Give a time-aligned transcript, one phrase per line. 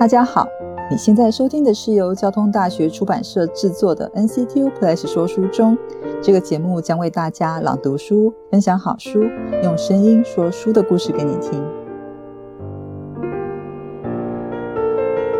[0.00, 0.48] 大家好，
[0.90, 5.76] 你现在收听的是由交通大学出版社制作的 NCTU Plus 说书中。
[6.22, 9.24] 这个节目将为大家朗读书，分享好书，
[9.62, 11.62] 用声音说书的故事给你听。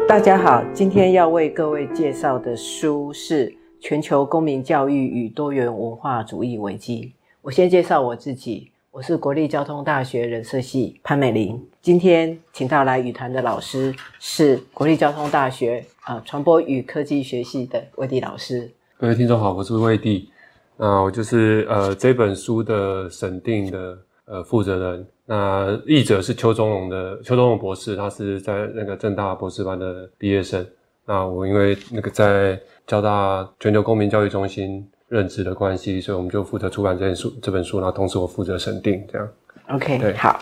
[0.07, 3.47] 大家好，今天要为各位介绍的书是
[3.81, 7.03] 《全球公民教育与多元文化主义危机》。
[7.41, 8.73] 我先介绍我自己。
[8.93, 11.65] 我是国立交通大学人社系潘美玲。
[11.81, 18.69] 今天请到来语团的老师是国立交通大学啊传播与科技学系的魏地老师。
[18.99, 20.29] 各位听众好，我是魏地。
[20.77, 25.07] 那我就是呃这本书的审定的呃负责人。
[25.25, 30.67] 那译者是邱忠荣的邱忠荣博士，他是在那个正大博士班的毕业生。
[31.07, 34.85] 那我因为那个在交大全球公民教育中心。
[35.11, 37.33] 认知的关系，所以我们就负责出版这本书。
[37.43, 39.29] 这本书，然后同时我负责审定，这样。
[39.69, 40.39] OK，好。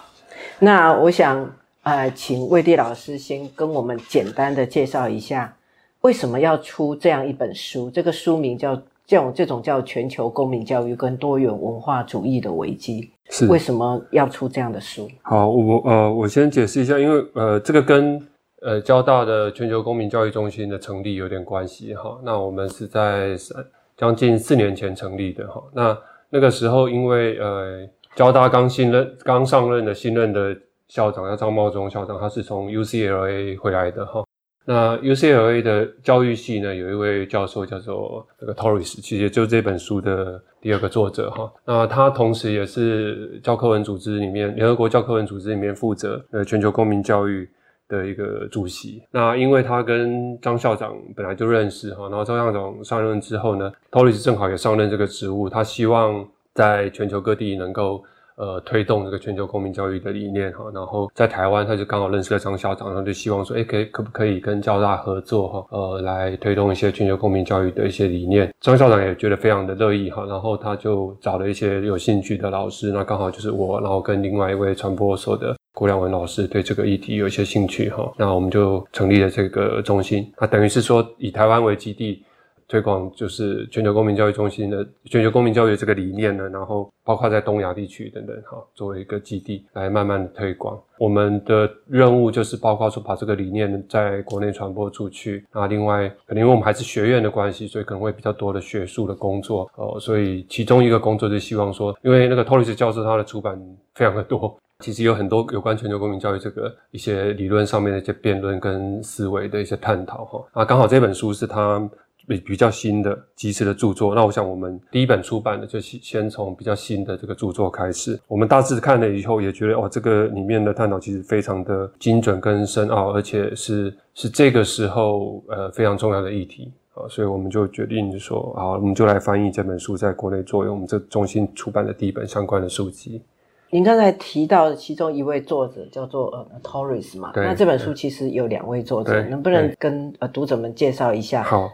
[0.59, 1.51] 那我想，
[1.85, 5.57] 呃，请魏地老师先跟我们简单的介绍一下，
[6.03, 7.91] 为什么要出这样一本书？
[7.91, 15.09] 这个书名叫这种这种叫全球公民教育跟多元文化主义的危机，是为什么要出这样的书？
[15.23, 18.21] 好，我呃，我先解释一下，因为呃，这个跟
[18.61, 22.21] 呃交大的全球公民教育中心的成立有点关系哈。
[22.23, 23.65] 那我们是在三。
[23.99, 25.99] 将近四年前成立的哈，那
[26.31, 34.25] 那个时候因为呃交大刚新任刚上任的新任的校长叫张茂忠校长，他是从 UCLA 回来的哈。
[34.65, 41.53] 那 UCLA 的教育系呢有一位教授叫做那个 Torres，其实就这本书的第二个作者哈。
[41.65, 47.51] 那他同时也是教科文组织里面联合国教科文组织里面负责呃全球公民教育。
[47.89, 58.05] 的一个主席，那因为他跟张校长本来就认识哈，然后张校长上任之后呢，Toris 正好也上任这个职务，他希望在全球各地能够
[58.39, 68.51] 呃推动这个全球公民教育的理念哈，然后在台湾他就刚好认识了张校长，然后就希望说，哎，可以可不可以跟交大合作哈，呃，来推动一些全球公民教育的一些理念。
[68.61, 75.55] 张校长也觉得非常的乐意哈，然后他就找了一些有兴趣的老师，那刚好就是我，然后跟另外一位传播所的。
[75.75, 80.29] 郭亮文老师对这个议题有一些兴趣哈，那我们就成立了这个中心。
[80.37, 82.21] 那等于是说以台湾为基地
[82.69, 90.79] 推广，就是全球公民教育中心的全球公民教育这个理念呢，然后包括在东亚地区等等哈，作为一个基地来慢慢的推广。
[90.99, 95.45] 我们的任务就是包括说把这个理念在国内传播出去。
[95.53, 99.99] 那另外，可能因为我们还是学院的关系，所以可能会比较多的学术的工作哦。
[99.99, 103.59] 所以其中一个工作就希望说，因为那个托里斯教授他的出版
[103.95, 104.55] 非常的多。
[104.81, 111.91] 其实有很多有关全球公民教育这个一些理论上面的一些辩论跟思维的一些探讨哈啊，刚好这本书是他
[112.29, 114.15] 比比较新的及时的著作。
[114.15, 118.21] 那我想我们第一本出版的就先先从比较新的这个著作开始。
[118.29, 133.23] 我们大致看了以后也觉得哦，这个里面的探讨其实非常的精准跟深奥，而且是是这个时候呃非常重要的议题啊，所以我们就决定就说好，我们就来翻译这本书，在国内作为我们这中心出版的第一本相关的书籍。
[133.71, 141.43] 您刚才提到其中一位作者叫做呃 Torres 嘛，那这本书其实有两位作者，能不能跟呃读者们介绍一下？
[141.43, 141.71] 好，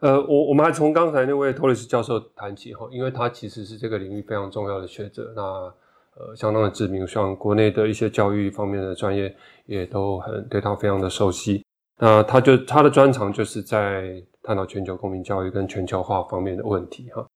[0.00, 9.34] 呃，我我们还从刚才那位托里斯教授谈起哈，因为他其实是这个领域非常重要的学者，那呃相当的知名，像国内的一些教育方面的专业
[9.66, 11.64] 也都很对他非常的熟悉。
[11.98, 17.26] 那他就他的专长就是在探讨全球公民教育跟全球化方面的问题哈。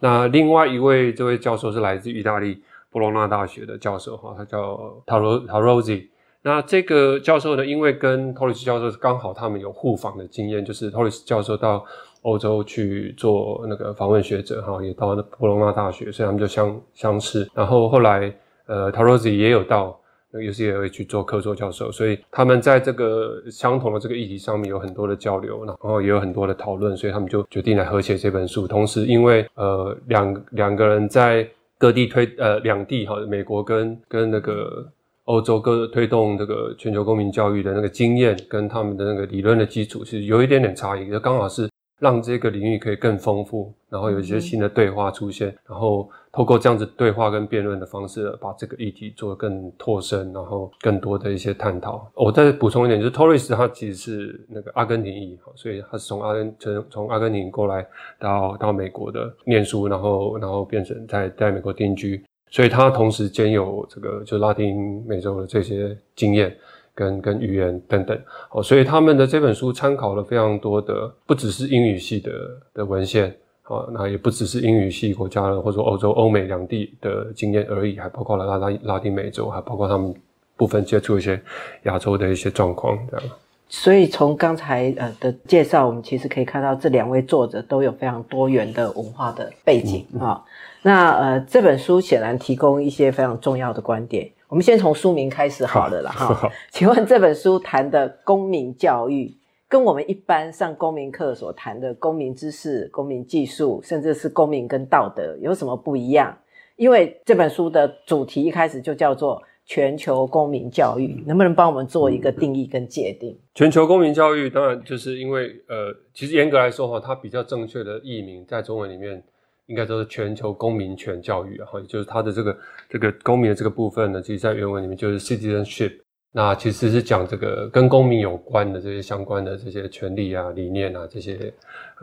[0.00, 2.62] 那另外一位这位教授是来自意大利。
[2.92, 4.76] 波罗纳大学的教授哈，他叫
[5.06, 6.10] 塔罗塔罗西。
[6.42, 11.86] 那这个教授呢，因为跟托里斯教授刚好他们有互访的经验，就是托里斯教授到
[12.22, 17.48] 欧洲去做那个访问学者哈，也到波罗纳大学，所以他们就相相识。
[17.54, 18.32] 然后后来
[18.66, 19.98] 呃，塔罗西也有到
[20.30, 28.66] 那个 UCLA 去做客座教授，所以他们在这个相同的这个议题上面有很多的交流，然后也有很多的讨论，所以他们就决定来合写这本书。
[28.68, 31.48] 同时，因为呃两两个人在
[31.78, 34.86] 各地推呃两地哈，美国跟跟那个
[35.24, 41.68] 欧洲各推动这个全球公民教育的那个经验跟他们的那个理论的基础，是有一点点差异，就刚好是
[42.00, 46.10] 让这个领域可以更丰富，然后有一些新的对话出现，然后。
[46.32, 52.08] 透过这样子对话跟辩论的方式，把这个议题做得更拓深，然后更多的一些探讨。
[52.14, 57.84] 我再补充一点，就是 Torres 他其实是那个阿根廷裔，所以他是从阿根从从阿根廷过来
[58.16, 66.56] 到到美国的念书，然后然后变成在在美国定居，所以他同时兼有这个就拉丁美洲的这些经验
[66.94, 68.18] 跟跟语言等等。
[68.50, 72.32] 哦，所以他们的这本书参考了非常多的，不只是英语系的
[72.74, 73.34] 的文献。
[73.62, 80.12] 啊，那也不只是英语系国家的，或者说欧洲、欧美两地的经验而已，还包括了拉拉拉丁美洲，还包括他们
[80.56, 81.40] 部分接触一些
[81.84, 83.26] 亚洲的一些状况，这样。
[83.68, 90.42] 所以从刚才呃的介绍，我们其实可以看到这两位作者都有非常多元的文化的背景啊。
[90.82, 94.28] 那呃这本书显然提供一些非常重要的观点。
[94.50, 96.50] 我们先从书名开始好了啦哈。
[96.70, 99.32] 请问这本书谈的公民教育，
[99.68, 106.36] 跟我们一般上公民课所谈的公民知识、公民技术，甚至是公民跟道德有什么不一样？
[106.74, 109.40] 因为这本书的主题一开始就叫做。
[109.66, 113.38] 全球公民教育能不能帮我们做一个定义跟界定？
[113.54, 119.22] 全球公民教育当然就是因为呃，其实严格来说哈，它比较正确的译名在中文里面
[119.70, 122.58] 应该都是全球公民权教育啊，哈，就是它的这个
[122.88, 125.92] 这个公民的这个部分呢，其实在原文里面就是 citizenship，
[126.32, 131.52] 那其实是讲这个跟公民有关的这些相关的这些权利啊、理念啊这些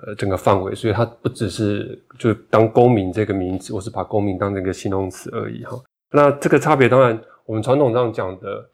[0.05, 5.77] 呃整个范围，所以它不只是就当公民这个名字，我是把公民当成一个形容词而已哈。
[6.11, 7.19] 那这个差别当然。
[7.47, 8.69] 我们传统上讲的，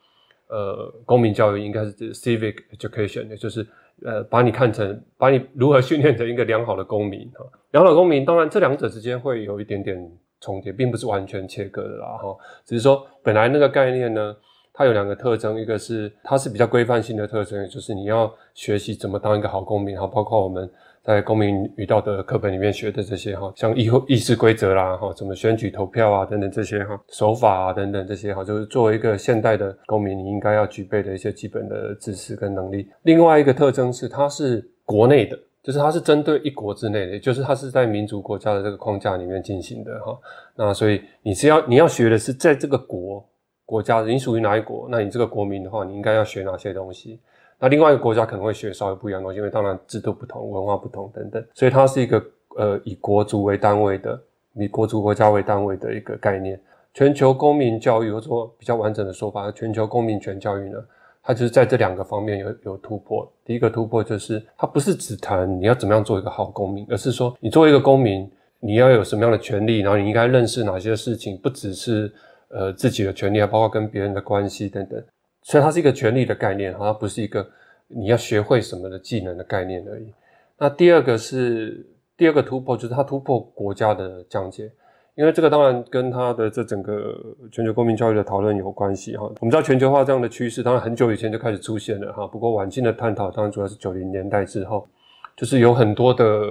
[0.48, 3.64] 呃，公民教育应该是 civic education，也就是
[4.06, 7.46] 呃，把你看成，把你如何训练成一个良好的公民哈。
[7.72, 10.12] 良好公民，当然这两者之间会有一点点
[10.42, 12.36] 重叠，并不是完全切割的啦哈。
[12.66, 14.36] 只是说，本来那个概念呢，
[14.74, 20.70] 它有两个特征，一个是它是比较规范性的特征，就是你要学习怎么当一个好公民哈，包括我们。
[21.04, 32.88] 在公民与道德课本里面学的这些哈，像议会议事规则啦哈，怎么选举投票啊等等这些哈，手法啊等等这些哈，就是作为一个现代的公民，你应该要具备的一些基本的知识跟能力。
[33.02, 40.18] 另外一个特征是，它是国内的，就是它是针对一国之内的，就是它是在民族国家的这个框架里面进行的哈。
[40.56, 43.26] 那所以你是要你要学的是在这个国
[43.66, 44.88] 国家，你属于哪一国？
[44.90, 47.20] 那你这个国民的话，你应该要学哪些东西？
[47.60, 52.24] 那另外一个国家可能会学稍微不一样的东西，因为当然制度不同、文化不同等等，所以它是一个
[52.58, 54.20] 呃以国族为单位的、
[54.54, 56.60] 以国族国家为单位的一个概念。
[56.94, 60.78] 全球公民教育，或者说比较完整的说法，全球公民权教育呢，
[61.24, 63.28] 它就是在这两个方面有有突破。
[63.44, 68.30] 第一个突破就是，它不是只谈你要怎么样做一个好公民，而是说你作为一个公民，
[68.60, 72.14] 你要有什么样的权利，然后你应该认识哪些事情，不只是
[72.50, 75.04] 呃自己的权利，还包括跟别人的关系等等。
[75.44, 77.46] 所以它是一个权利的概念，它不是一个
[77.88, 80.12] 你要学会什么的技能的概念而已。
[80.58, 81.86] 那第二个是
[82.16, 84.72] 第二个突破，就是它突破国家的疆界，
[85.16, 87.14] 因为这个当然跟它的这整个
[87.52, 89.24] 全球公民教育的讨论有关系哈。
[89.42, 92.26] 我们知道全球化这样的趋势，当然很久以前就开始出现了哈。
[92.26, 94.88] 不过晚近的探讨，当然主要是九零年代之后，
[95.36, 96.42] 就是有很多的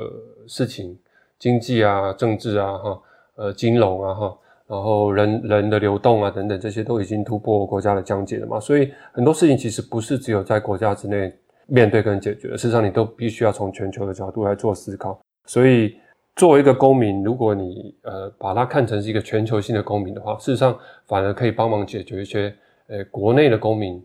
[0.46, 0.98] 事情，
[1.38, 3.02] 经济啊、政治啊、哈、
[3.36, 4.38] 呃、金融啊、哈。
[4.72, 11.30] 然后人人的流动啊等等，这些都已经突破国家的疆界了嘛，所以很多事情其实不是只有在国家之内
[11.66, 15.20] 面对跟解决，事实上你都必须要从全球的角度来做思考。
[15.44, 15.94] 所以
[16.36, 20.74] 作为一个公民，如果你呃把它看成是一个全球性的公民的话，事实上
[21.06, 22.54] 反而可以帮忙解决一些
[22.86, 24.02] 呃国内的公民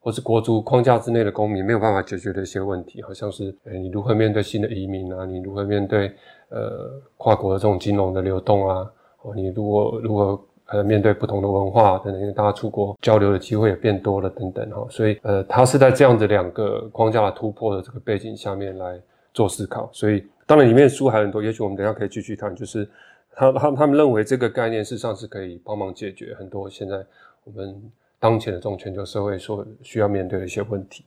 [0.00, 6.12] 或是国族框架之内的公民没有办法解决的一些问题，好像是呃你如何面对新的移民啊，你如何面对
[6.48, 8.84] 呃跨国的这种金融的流动啊。
[9.22, 19.00] 哦，你如果如果呃面对不同的文化等等，因为大家出国交流的机会也变多了等等哈，所以呃，他是在这样子两个框架的突破的这个背景下面来
[19.32, 19.88] 做思考。
[19.92, 22.54] 所以当然里面书还很多，也许我们等下可以继续谈。
[22.54, 22.88] 就是
[23.34, 27.04] 他他他们认为这个概念事实上是可以帮忙解决很多现在
[27.44, 27.74] 我们
[28.20, 31.04] 当前的这种全球社会所需要面对的一些问题。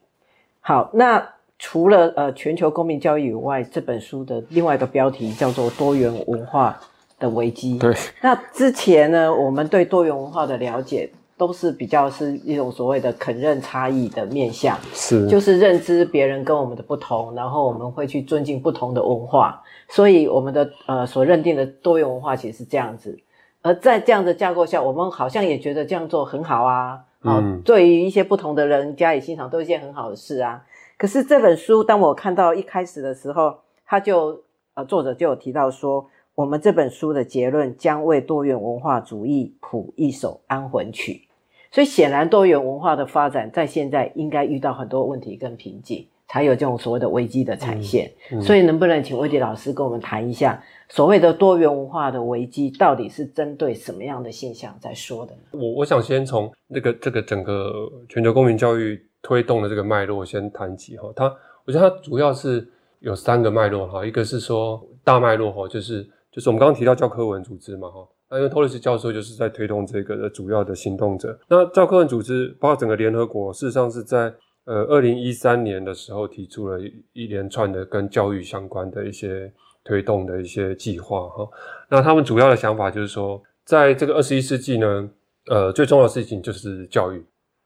[0.60, 1.28] 好，那
[1.60, 6.80] 除了呃全球公民教育以外，这本书的另外一个标题叫做多元文化。
[7.22, 7.78] 的危机。
[7.78, 23.18] 对，那之前呢，我们对多元文化的了解都是比较是一种所谓的肯认差异的面向，是，就是认知别人跟我们的不同，然后我们会去尊敬不同的文化，所以我们的呃所认定的多元文化其实是这样子。
[23.64, 30.62] 而在这样的架构下，我们好像也觉得这样做很好啊，嗯，对于一些不同的人加以欣赏，都是一件很好的事啊。
[30.98, 34.42] 可是这本书，当我看到一开始的时候，他就
[34.76, 36.06] 呃作者就有提到说。
[36.34, 41.28] 我们这本书的结论将为多元文化主义谱一首安魂曲，
[41.72, 48.10] 所以显然多元文化的发展在现在应该遇到很多问题跟瓶颈，才有这种所谓的危机的产现。
[48.42, 55.42] 所以能不能请魏迪老师跟我们谈一下，所谓的多元文化的危机到底是针对什么样的现象在说的呢？
[55.52, 57.72] 我我想先从那个这个整个
[58.08, 61.12] 全球公民教育推动的这个脉络先谈起哈。
[61.14, 61.26] 它
[61.66, 62.66] 我觉得它主要是
[63.00, 66.10] 有三个脉络哈，一个是说大脉络哈，就是。
[66.32, 71.38] 就是我们刚刚提到教科文组织嘛，哈，那因为托雷斯教授就是在推动这个的主要的行动者。
[71.50, 74.34] 那教科文组织包括整个联合国，事实上是在
[74.66, 76.80] 呃二零一三年的时候提出了
[77.12, 79.52] 一连串的跟教育相关的一些
[79.84, 81.50] 推动的一些计划，哈。
[81.90, 85.10] 那他们主要的想法就是说，在这个二十一世纪呢，
[85.48, 87.22] 呃，最重要的事情就是教育，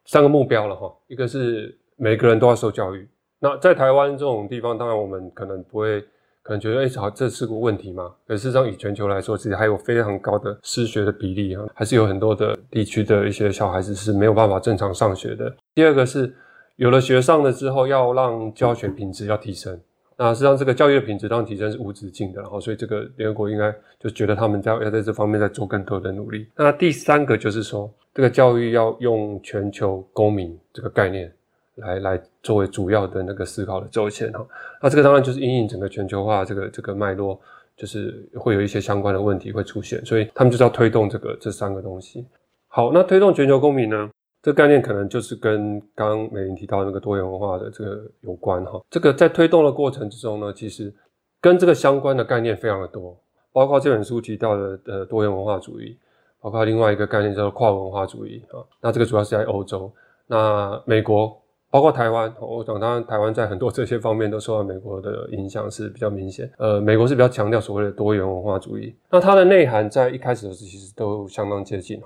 [0.06, 3.08] 三个目标了，哈，一个是每个人都要受教育，
[3.40, 6.04] 那在台湾这种地方，当然我们可能不会，
[6.46, 8.14] 可能觉得哎，好，这是个问题嘛。
[8.28, 15.52] 可事实上，以全球来说，其实还有非常高的失学的比例啊，还是有很多的地区的一些小孩子是没有办法正常上学的。
[15.74, 16.32] 第二个是，
[16.76, 19.80] 有了学上了之后，要让教学品质要提升。
[20.18, 26.48] 那实际上，这个教育的品质当提升是无止境的，然后所以这个联合国应该就觉得他们在要在这方面在做更多的努力。
[26.56, 31.34] 那第三个就是说，这个教育要用全球公民这个概念
[31.76, 34.46] 来来作为主要的那个思考的轴线哈。
[34.82, 37.40] 那这个当然就是因应整个全球化这个这个脉络，
[37.76, 42.26] 就是会有一些相关的问题会出现，所以他们就是要推动这个这三个东西。
[42.68, 44.10] 好，那推动全球公民呢？
[44.42, 48.80] 这个概念可能就是跟刚刚美玲提到那个多元文化的这个有关哈。
[48.92, 50.94] 这个在推动的过程之中呢，其实
[51.42, 53.20] 跟这个相关的概念非常的多，
[53.52, 55.98] 包括这本书提到的呃多元文化主义，
[56.40, 58.62] 包括另外一个概念叫做跨文化主义啊。
[58.82, 59.92] 那这个主要是在欧洲，
[60.28, 61.36] 那美国
[61.76, 66.50] 包括台湾，我想当然台湾在很多这些方面都受到美国的影响是比较明显。
[66.58, 72.02] 呃，美国是比较强调所谓的多元文化主义，那它的内涵在一开始的时候其实都相当接近。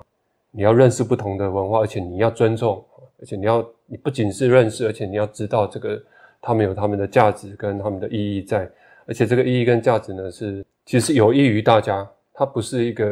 [0.50, 2.84] 你要认识不同的文化，而且你要尊重，
[3.20, 6.02] 而且你要你不仅是认识，而且你要知道这个
[6.42, 8.68] 他们有他们的价值跟他们的意义在，
[9.06, 13.06] 而且这个意义跟价值呢是其实有益于大家，它不是一个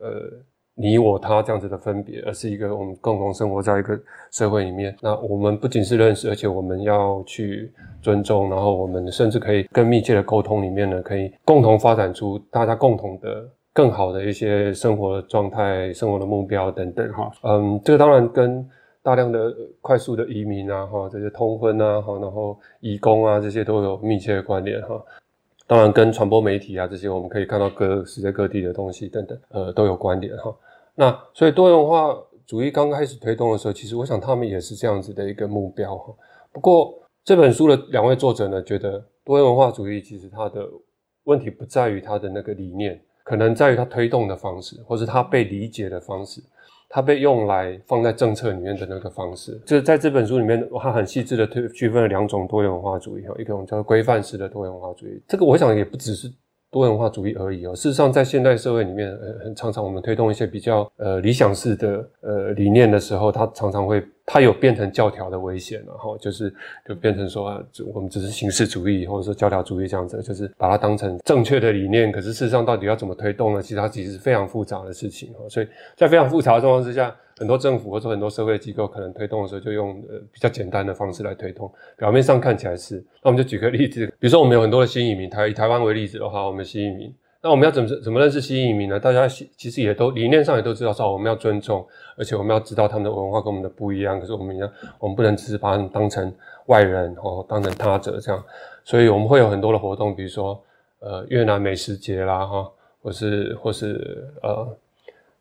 [0.00, 0.30] 呃
[0.74, 3.98] 你我他这样子的分别，而是一个我们共同生活在一个
[4.30, 4.96] 社会里面。
[5.00, 13.48] 那我们不仅是认识，而且我们要去尊重，然后我们甚至可以更密切的沟通里面呢，可以共同发展出大家共同的。
[13.76, 18.64] 更好的一些生活状态、生活的目标等等，哈，嗯，这个当然跟
[19.02, 24.94] 大量的快速的移民啊，哈，这些通婚啊，哈，然后移工啊，这些都有密切的关联，哈。
[25.66, 30.54] 当然跟传播媒体啊这些，我们可以看到各世界各地的东西等等，呃，都有关联，哈。
[30.94, 32.16] 那所以多元化
[32.46, 36.14] 主义刚开始推动的时候，其实我想他们也是这样子的一个目标，哈。
[36.52, 36.94] 不过
[37.24, 40.68] 这本书的两位作者呢，觉得多元文化主义其实它的
[41.24, 43.00] 问题不在于它的那个理念。
[43.24, 46.40] 可能在于它推动的方式，或是它被理解的方式，
[46.88, 49.60] 它被用来放在政策里面的那个方式。
[49.66, 55.20] 就是在这本书里面，它很细致的推区分了两种多元文化主义，哈，一种叫做规范式的多元文化主义。
[55.26, 56.30] 这个我想也不只是
[56.70, 57.74] 多元文化主义而已哦。
[57.74, 64.04] 事实上，在现代社会里面，呃，常常我们推动一些比较呃理想式的呃理念的时候，它常常会。
[64.26, 66.52] 它有变成教条的危险，然后就是
[66.86, 67.62] 就变成说，
[67.92, 72.10] 我们只是形式主义或者说教条主义这样子，就是把它当成正确的理念。
[72.10, 73.60] 可是事实上，到底要怎么推动呢？
[73.60, 81.70] 其实它其实是非常复杂的事情所以在非常复杂的状况之下，很多政府或者很多社会机构可能推动的时候，就用呃比较简单的方式来推动。
[81.96, 87.14] 表面上看起来是，那我们就举个例子，比如说我们有很多的新移民，台以台湾为例子的话，我们新移民。
[87.44, 88.98] 那我们要怎么怎么认识新移民呢？
[88.98, 91.86] 大家其实也都理念上也都知道，说我们要尊重，
[92.16, 94.18] 而且我们要知道他们的文化跟我们的不一样。
[94.18, 94.66] 可是我们要，
[94.98, 96.34] 我们不能只是把他们当成
[96.68, 98.42] 外人哦，当成他者这样。
[98.82, 100.58] 所以我们会有很多的活动，比如说
[101.00, 102.66] 呃越南美食节啦哈，
[103.02, 104.66] 或是或是呃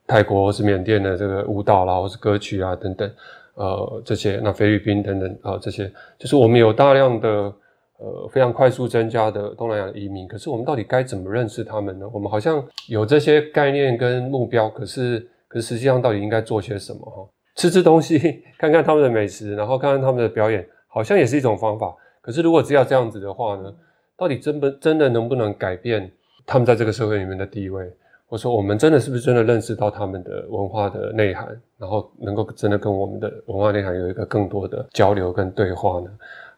[0.06, 3.10] 泰国或是缅甸的这个舞蹈啦，或是歌曲啊等等，
[3.56, 7.54] 呃这些那菲律宾等等啊这些，就是我们有大量的。
[8.00, 12.10] 呃，非常快速增加的东南亚移民，可是我们到底该怎么认识他们呢？
[12.12, 17.00] 我们好像有这些概念跟目标，可是，可是实际上到底应该做些什么？
[17.06, 18.20] 哈，吃吃东西，
[18.58, 21.96] 看看他们的美食，然后看看他们的表演，好像也是一种方法。
[22.22, 23.74] 可是如果只要这样子的话呢，
[24.18, 26.12] 到底真不真的能不能改变
[26.46, 27.90] 他们在这个社会里面的地位？
[28.26, 31.48] 或者说，我们真的是不是真的认识到他们的文化的内涵，
[31.78, 36.10] 然后能够真的跟我们的文化内涵有一个更多的交流跟对话呢？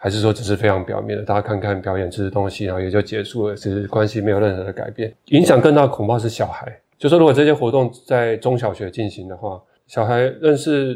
[0.06, 5.12] 还是说只是非常表面的，大家看看表演吃吃东西，然后也就结束了，其实关系没有任何的改变。
[5.30, 6.80] 影响更大恐怕是小孩。
[7.00, 10.96] 就说如果这些活动在中小学进行的话，小孩认识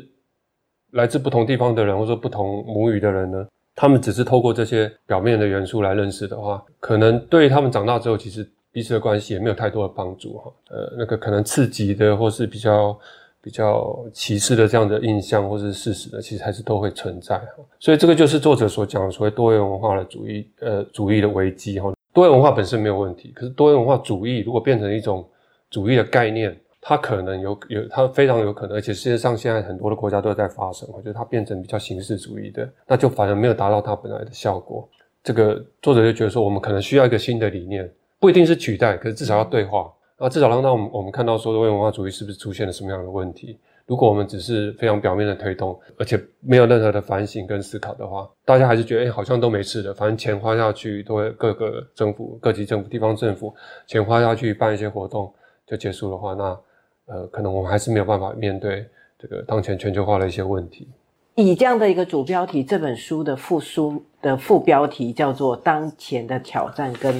[0.91, 10.53] 来自不同地方的人，或者说不同母语的人呢，他们只是透过这些表面的元素来认识的话，可能对他们长大之后，其实彼此的关系也没有太多的帮助哈。
[10.69, 12.95] 呃，那个可能刺激的或是比较。
[13.41, 17.63] 比较歧视的这样的印象或是事实呢，其实还是都会存在哈。
[17.79, 21.93] 所以这个就是作者所讲的所谓多元文化的主义，呃，主义的危机哈。
[22.13, 25.25] 多元文化本身没有问题，可是多元文化主义如果变成一种
[25.69, 34.87] 主义的概念，它可能有有它非常有可能，而且世界上现在很多的国家都在发生，我觉得它变成比较形式主义的，那就反而没有达到它本来的效果。
[35.23, 39.91] 这个作者就觉得说，我们可能需要一个新的理念，不一定是取代，可是至少要对话。
[40.19, 43.57] 那至少让到我们我们看到说多元文化主义是不是出现了什么样的问题？
[43.87, 53.51] 如果我们只是非常表面的推动，而且没有任何的反省跟思考的话，大家还是觉得哎好像都没事的，反正钱花下去，都会各个政府、各级政府、地方政府
[53.87, 55.33] 钱花下去办一些活动
[55.65, 56.43] 就结束的话，那
[57.07, 58.85] 呃可能我们还是没有办法面对
[59.17, 60.87] 这个当前全球化的一些问题。
[61.35, 67.19] 以这样的一个主标题，这本书的副书的副标题叫做《当前的挑战跟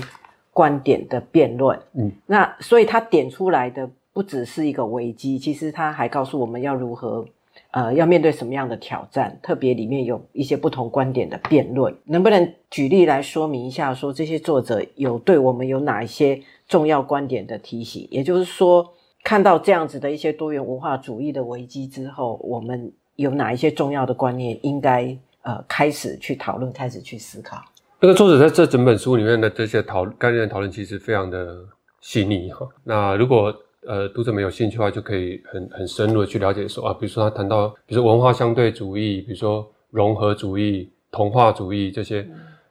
[0.53, 1.77] 观点的辩论》。
[1.93, 7.25] 嗯，那所以他点出来的不只是一个危机，其实他还告诉我们要如何。
[7.71, 9.37] 呃，要面对什么样的挑战？
[9.43, 13.93] 特别里面有一些不同观点的辩论，能不能举例来说明一下？
[13.93, 18.07] 说这些作者有对我们有哪一些重要观点的提醒？
[18.09, 18.91] 也就是说，
[19.23, 27.61] 看到这样子的一些多元文化主义的危机之后，我们有哪一些重要的观念应该呃开始去讨论，开始去思考？
[28.01, 31.57] 那个作者在这整本书里面的这些讨概念讨论，其实非常的
[31.99, 32.65] 细腻哈。
[32.85, 33.53] 那如果
[33.85, 42.25] 呃，读者们有兴趣的话，就可以很很深入的去了解说啊，比如说他谈到，比如说文化相对主义，比如说融合主义、童话主义这些，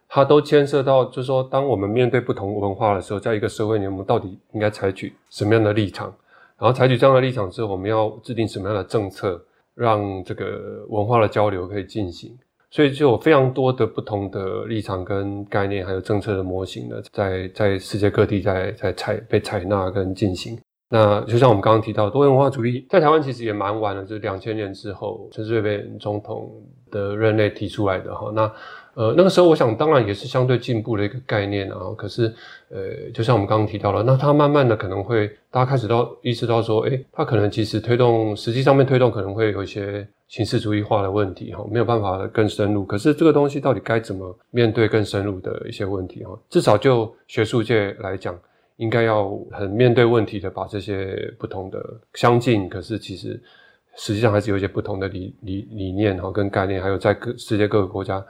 [0.08, 6.06] 它都牵涉到，就是说，当我们面对不同文化的时候，在一个社会里面，我们到底应该采取什么样的立场？
[6.58, 9.42] 然后采取这样的立场之后，我们要制定什么样的政策，
[9.74, 12.34] 让这个文化的交流可以进行？
[12.70, 20.58] 所以就有非常多的不同的立场跟概念，还有政策的模型呢，在在世界各地在在采被采纳跟进行。
[20.90, 26.50] 那就像我们刚刚提到，多元文化主义在台湾其实也蛮晚了，就是两千年之后，陈水扁总统
[26.90, 28.32] 的任内提出来的哈。
[28.34, 28.50] 那
[28.94, 31.92] 呃那个时候，我想当然也是相对进步的一个概念啊。
[31.94, 32.34] 可是
[32.70, 42.84] 呃，就像我们刚刚提到了，那它慢慢的可能会大家开始到意识到说，诶，它可能其实推动实际上面推动可能会有一些形式主义化的问题哈，没有办法更深入。
[42.84, 46.38] 可是这个东西到底该怎么面对更深入的一些问题哈？
[46.48, 48.38] 至少就学术界来讲。
[48.78, 53.42] 应该要很面对问题的，把这些不同的相近，可是其实
[53.96, 58.24] 实际上还是有一些不同的理理理念哈，跟概念，还有在各世界各个国家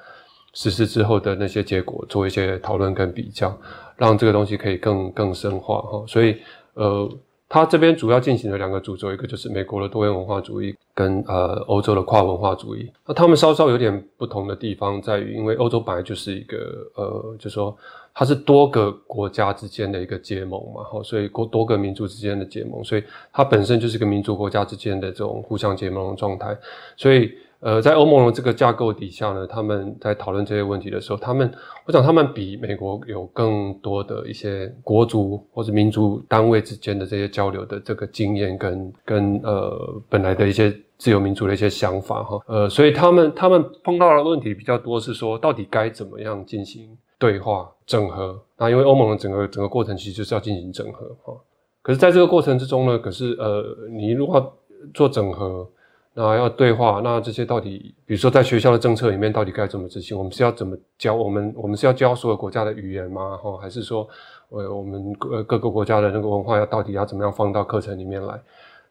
[0.55, 3.55] 实施之后的那些结果，做一些讨论跟比较，
[3.99, 6.03] 让这个东西可以更更深化哈。
[6.09, 6.39] 所以
[6.73, 7.07] 呃。
[7.49, 12.91] 他这边主要进行了两个主轴，一个就是美国的多元文化主义，跟呃欧洲的跨文化主义。
[13.07, 16.57] 那他们稍稍有点不同的地方在于，因为欧洲本来就是一个
[16.95, 17.75] 呃，就说
[18.13, 26.57] 它是多个国家之间的一个结盟嘛，哈，所以多多个民族之间的结盟，所以它本身就是个民族国家之间的这种互相结盟的状态，
[26.97, 27.33] 所以。
[27.61, 31.53] 呃，在欧盟的这个架构底下呢，他们在讨论这些问题的时候，他们，
[31.87, 48.41] 我想他们比美国有更多的一些国族或者民族单位之间的这些交流的这个经验跟跟呃本来的一些自由民主的一些想法哈，呃，所以他们他们碰到的问题比较多是说，到底该怎么样进行对话整合？
[48.57, 51.35] 那因为欧盟的整个整个过程其实就是要进行整合哈，
[51.83, 54.57] 可是在这个过程之中呢，可是呃，你如果
[54.95, 55.69] 做整合。
[56.21, 60.19] 那要对话，那这些到底，比如说在学校的政策里面，到底该怎么执行？
[60.19, 61.15] 我们是要怎么教？
[61.15, 63.37] 我们我们是要教所有国家的语言吗？
[63.37, 64.09] 哈，还是说，
[64.49, 68.35] 呃，我们各各个国家的那个文化要到底要怎么样放到课程里面来？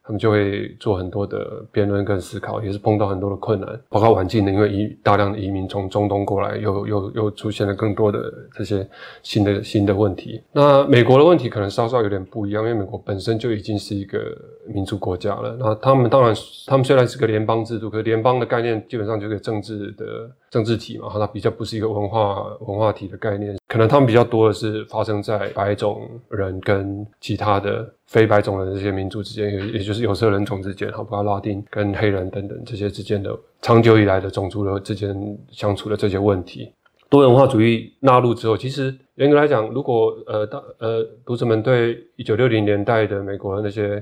[0.07, 8.87] 他们就会做很多的辩论跟思考，也是碰到很多的困难，包括环境的，因为移大量的移民从中东过来，又又又出现了更多的这些
[9.21, 10.41] 新的新的问题。
[10.53, 14.17] 那美国的问题可能稍稍有点不一样，因为美国本身就已经是一个
[14.65, 15.57] 民主国家了。
[15.59, 16.33] 那他们当然，
[16.67, 23.57] 他们虽然是个联邦制度，可联邦的概念基本上就是政治的政治体嘛，它比较不是一个文化文化体的概念。
[23.67, 27.93] 可能他们比较多的是发生在白种人跟其他的。
[28.07, 36.71] 非白种人这些民族之间，也也就是有色人种之间，好包括拉丁跟黑人等等这些之间的长久以来的种族的之间相处的这些问题，
[37.09, 44.01] 多元文化主义纳入之后，其实严格来讲，如果呃大呃读者们对一九六零年代的美国的那些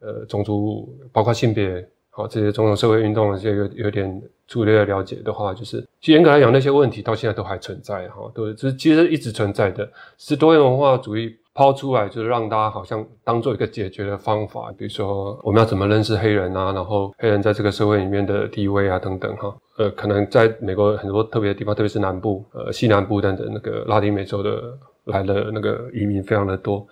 [0.00, 1.82] 呃种族，包括性别
[2.16, 11.36] 好这些种种社会运动这些有有点粗略的了解的话，就是其实严格来讲，那些问题到现在都还存在哈，都就是其实一直存在的，是多元文化主义。
[11.58, 26.86] 抛出来就是让大家好像当做一个解决的方法，比如说我们要怎么认识黑人啊，然后黑人在这个社会里面的地位啊等等哈，呃，可能在美国很多特别的地方，特别是南部，呃，西南部等等那个拉丁美洲的来的那个移民非常的多，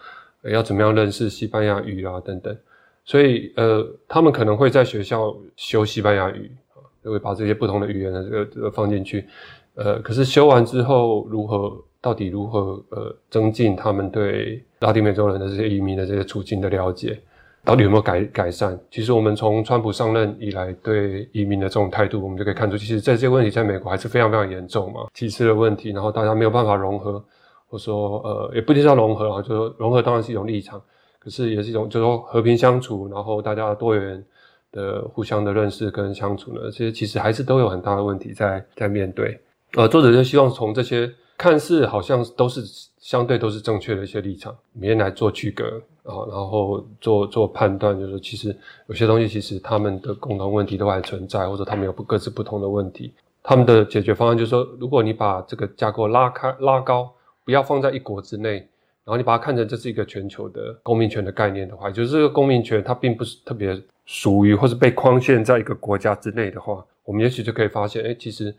[0.45, 2.57] 要怎么样认识西班牙语啊等等，
[3.05, 9.27] 所以呃，他们可能会在学校修西班牙语啊，就会把这些不同的语言的这个这个放进去，
[9.75, 11.73] 呃，可是修完之后如何？
[12.05, 17.19] 到底如何呃增进他们对拉丁美洲人的这些移民的这些处境的了解？
[17.65, 18.79] 到底有没有改改善？
[18.91, 25.07] 其实我们从川普上任以来对移民的这种态度，我们就可以看出，其实在这些问题在美国还是非常非常严重嘛。
[25.15, 27.25] 歧视的问题，然后大家没有办法融合，
[27.69, 30.79] 或说呃也不一定要融合啊，就说融合当然是一种立场，
[31.25, 34.23] 可是也是一种就是说和平相处，然后大家多元
[34.71, 39.41] 的互相的认识跟相处呢，这些其实还是都有很大的问题在在面对。
[39.75, 41.11] 呃，作者就希望从这些。
[41.37, 42.63] 看似好像都是
[43.01, 45.65] 相对都是正确的一些立场，里面来做区隔，
[46.05, 48.57] 啊，然后做做判断，就是其实
[48.87, 53.13] 有些东西其实他们的共同问题都还存在，或者他们有不各自不同的问题。
[53.43, 57.11] 他们的解决方案就是说，如果你把这个架构拉开拉高，
[57.45, 58.69] 不要放在一国之内，
[59.05, 68.55] 然后你把它看成这是一个全球的公民权的概念的话，就是这个公民权它并不是特别属于或是被框限在一个国家之内的话，我们也许就可以发现，哎，其实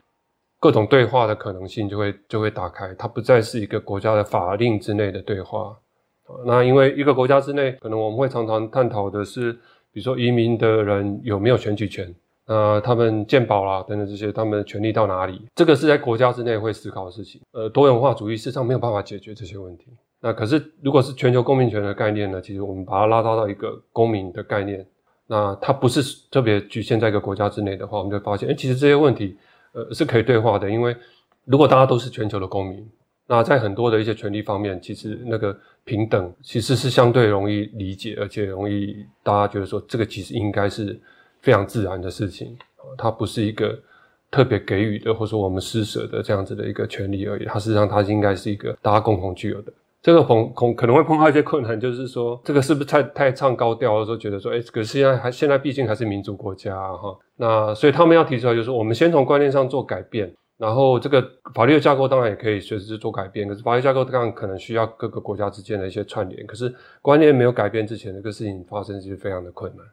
[0.59, 5.75] 各种对话的可能性就会就会打开，它不再是一个国家的法令之内的对话。
[6.45, 9.53] 那因为一个国家之内，可能我们会常常探讨的是，
[9.91, 12.13] 比如说移民的人有没有选举权。
[12.47, 15.41] 呃，他们鉴宝啦等等这些，他们的权利到哪里？
[15.55, 17.41] 这个是在国家之内会思考的事情。
[17.53, 19.87] 呃，多元化主义事实上没有办法解决这些问题。
[20.25, 22.41] 那可是，如果是全球公民权的概念呢？
[22.41, 24.83] 其实我们把它拉到到一个公民的概念，
[25.27, 29.37] 那它不是特别局限在一个国家之内的话，我们就发现，哎，其实这些问题，
[29.73, 30.67] 呃，是可以对话的。
[30.67, 30.97] 因为
[31.45, 32.89] 如果大家都是全球的公民，
[33.27, 40.99] 那在很多的一些权利方面，其实那个平等其实是相对容易理解，而且容易大家觉得说，这个其实应该是。
[41.41, 42.57] 非常自然的事情，
[42.97, 43.79] 它不是一个
[44.31, 47.45] 特别给予的，或者说我们施舍的这样子的一个权利而已。
[47.45, 49.71] 它实际上，它应该是一个大家共同具有的。
[50.05, 57.17] 这个碰碰可能会碰到一些困难，就是说这个是不是太太唱高调，或者说觉得说，哎，可是现在还现在毕竟还是民主国家哈。
[57.37, 63.47] 那所以他们要提出来，就是我们先从观念上做改变，然后这个法律的架构当然也可以随时做改变。
[63.47, 66.45] 可是法律架构当然可能需要各个国家之间的一些串联。
[66.45, 69.83] 可是观念没有改变之前，这个事情发生其实非常的困难。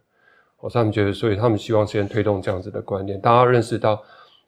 [0.61, 4.03] 我他们觉得，所以他们希望先推动这样子的观念，大家认识到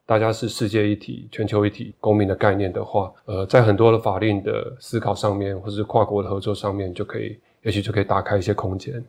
[0.06, 9.02] 大家是世界一体、全球一体、公民的概念的话，呃，在很多的法令的思考上面，或是跨国的合作上面，就可以，也许就可以打开一些空间。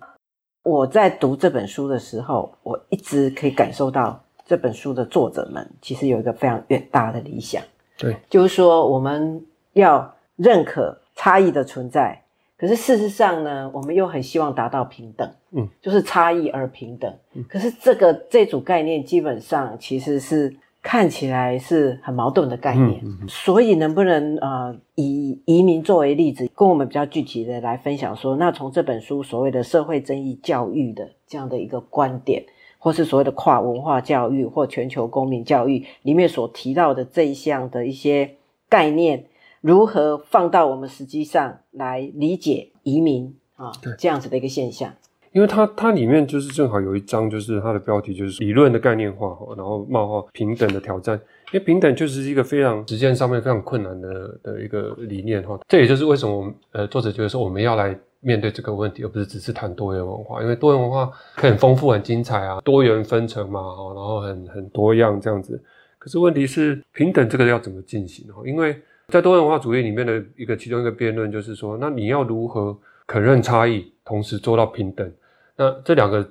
[0.63, 7.61] 我在读这本书的时候，我一直可以感受到这本书的作者们其实有一个非常远大的理想，
[7.97, 12.21] 对，就是说我们要认可差异的存在。
[12.57, 17.13] 可是事实上呢，我们又很希望达到平等，嗯，就是差异而平等。
[17.49, 20.55] 可是这个这组概念基本上其实是
[20.87, 23.03] 看起来是很矛盾的概念。
[23.27, 32.45] 所以能不能呃以移民作为例子，跟我们比较具体的来分享说，那从这本书所谓的社会争议教育的这样的一个观点，
[32.77, 38.35] 或是所谓的跨文化教育或全球公民教育里面所提到的这一项的一些
[38.69, 39.25] 概念。
[39.61, 43.71] 如何放到我们实际上来理解移民啊？
[43.97, 44.93] 这样子的一个现象，
[45.35, 51.13] 因为它它里面就是正好有一章，就是它的标题就是理论的概念化哈，然后冒号平等的挑战，
[51.51, 55.59] 因为平等就是一个非常实践上面非常困难的的一个理念哈。
[55.67, 65.61] 这也就是为什么我们呃作者觉得说我们要来面对这个问题，而不是只是谈多元文化，因为多元文化很丰富很精彩啊，多元分层嘛哈，然后很很多样这样子。
[65.99, 68.41] 可是问题是平等这个要怎么进行哈？
[68.45, 68.73] 因为
[69.09, 75.11] 在多元文化主义里面的一个其中一个辩论就是说，那你要如何可认差异，同时做到平等？
[75.55, 76.27] 那这两个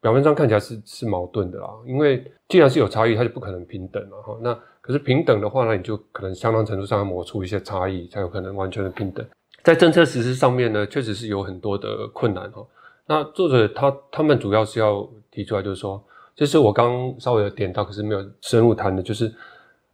[0.00, 4.38] 表面上看起来是是矛盾的啦，因为既然是有差异，它就不可能平等了哈。
[4.40, 9.26] 那可是平等的话呢，你就可能相当程度上要抹除一些差异，才有可能完全的平等。
[9.62, 12.66] 在政策实施上面呢，确实是有很多的困难哈。
[13.06, 16.02] 那作者他他们主要是要提出来，就是说，
[16.34, 19.32] 就是我刚稍微有点到，可是没有深入谈的，就是。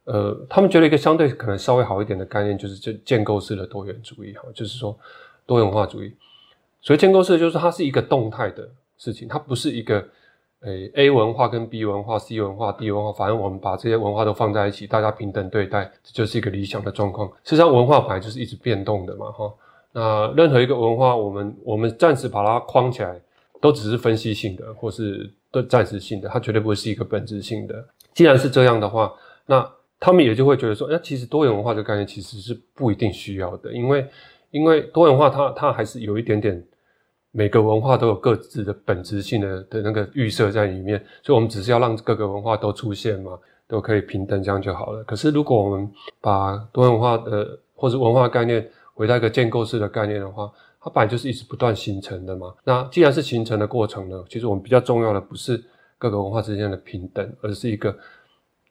[0.09, 4.97] 呃，他们觉得一个相对可能稍微好一点的概念，就是这建构式的多元主义哈，就是说
[5.45, 6.15] 多元化主义。
[6.87, 8.65] 所以建构式就是它是一个动态的
[8.97, 9.99] 事情，它不是一个
[10.61, 17.27] 诶 A 文化跟 B 文化、C 文化、D 文化，反正我们把这些文化都放在一起，大家平等对待，这就是一个理想的状况。
[17.43, 19.53] 实际上，文化本来就是一直变动的嘛哈。
[19.91, 23.19] 那任何一个文化，我们我们暂时把它框起来，
[23.59, 27.85] 都只是分析性的，或是都暂时性的，它绝对不会是一个本质性的。
[28.13, 29.13] 既然是这样的话，
[29.45, 29.69] 那
[29.99, 34.07] 他们也就会觉得说，那其实多元文化这个概念其实是不一定需要的，因为
[34.51, 36.63] 因为多元化它它还是有一点点
[37.31, 43.37] 每个文化都有各自的本质性的的那个预设在里面，所以我们只是要让各个文化都出现嘛，
[43.67, 45.03] 都可以平等这样就好了。
[45.03, 52.53] 可是如果我们把多元化的或者文化概念回到一个建构式的概念的话，它本来就是一直不断形成的嘛。
[52.63, 55.63] 那既然是形成的过程呢，其实我们比较重要的不是
[55.97, 57.95] 各个文化之间的平等，而是一个。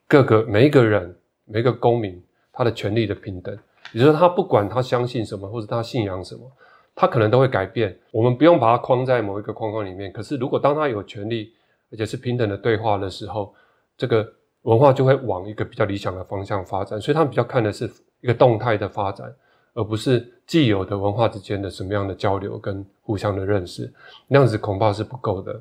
[0.08, 1.12] 各个每一个人，
[1.46, 3.52] 每一个公民，他的权利的平等，
[3.92, 6.48] 也就是说，他不管他相信什么，或者他信仰什么，
[6.96, 7.96] 他可能都会改变。
[8.10, 10.10] 我们不用把它框在某一个框框里面。
[10.10, 11.52] 可是，如果当他有权利，
[11.92, 13.54] 而且是平等的对话的时候，
[13.96, 14.26] 这个
[14.62, 17.00] 文化就会往一个比较理想的方向发展。
[17.00, 17.88] 所以，他们比较看的是
[18.20, 19.32] 一个动态的发展，
[19.74, 23.92] 而不是既有的文化之间的什么样的交流跟互相的认识。
[24.26, 25.52] 那样子恐怕是不够的。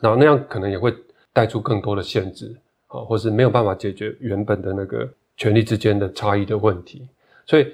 [0.00, 0.94] 然后那样可能也会
[1.32, 2.54] 带出更多的限制。
[2.88, 7.08] 啊，或是没有办法解决原本的那个权力之间的差异的问题，
[7.44, 7.66] 所以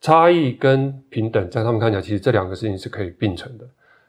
[0.00, 3.68] 差异跟平等，在他们看起来，其实这两个事情是可以并存的。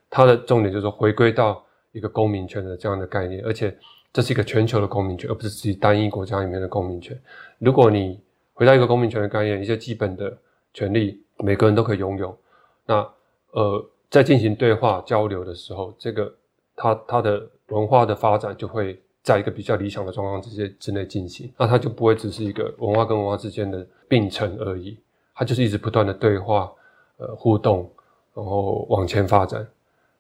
[0.10, 3.76] 它的重点就是，回归到一个公民权的这样的概念，而且
[4.14, 7.20] 这是一个全球的公民权，而不是自己单一国家里面的公民权。
[7.60, 8.20] 如果你
[8.54, 10.38] 回到一个公民权的概念，一些基本的
[10.74, 12.38] 权利，每个人都可以拥有。
[12.86, 13.08] 那
[13.52, 16.34] 呃，在进行对话交流的时候，这个
[16.76, 21.52] 它它的文化的发展就会在一个比较理想的状况之间之内进行。
[21.58, 24.98] 那它就不会只是一个文化跟文化之间的并存而已，
[25.42, 26.72] 它就是一直不断的对话、
[27.18, 27.92] 呃互动，
[28.36, 29.68] 然后往前发展，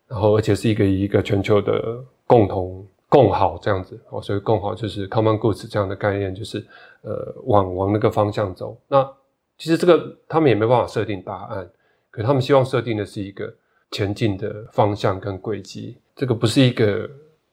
[0.08, 4.20] 然后而且是一个一个全球的共同共好这样子哦。
[4.20, 6.66] 所以共好就是 common goods 这样的概念，就是
[7.04, 8.76] 呃往往那个方向走。
[8.88, 9.08] 那
[9.60, 11.70] 其实这个他们也没办法设定答案。
[12.10, 13.54] 可他们希望设定的是一个
[13.92, 17.08] 前进的方向跟轨迹，这个不是一个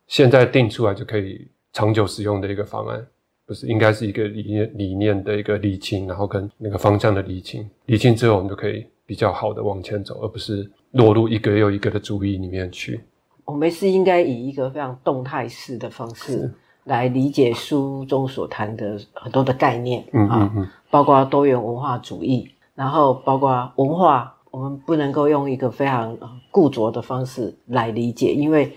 [0.07, 3.07] 现在定出来就可以长久使用的一个方案，
[3.49, 13.01] 不是应该是一个理念理念的一个理清，然后跟那个方向的理清，理清之后我们就可以比较好的往前走，而不是落入一个又一个的主义里面去。
[13.47, 16.53] 我们是应该以一个非常动态式的方式
[16.85, 24.35] 来理解书中所谈的很多的概念，嗯嗯嗯，包括多元文化主义，然后包括文化。
[24.51, 26.17] 我们不能够用一个非常
[26.51, 28.73] 固着的方式来理解，因为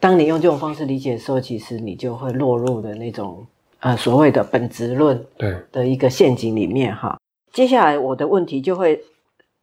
[0.00, 3.46] 当你用这种方式理解的时候，其实你就会落入的那种
[3.82, 7.18] 呃所谓的本质论对的一个陷阱里面哈。
[7.52, 9.04] 接下来我的问题就会